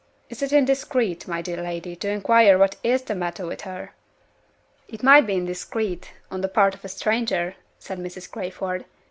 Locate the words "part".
6.49-6.73